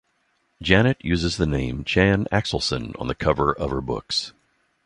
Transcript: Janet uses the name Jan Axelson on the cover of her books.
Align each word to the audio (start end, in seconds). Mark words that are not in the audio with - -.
Janet 0.63 0.97
uses 1.05 1.37
the 1.37 1.45
name 1.45 1.83
Jan 1.83 2.25
Axelson 2.31 2.99
on 2.99 3.07
the 3.07 3.13
cover 3.13 3.53
of 3.55 3.69
her 3.69 3.81
books. 3.81 4.33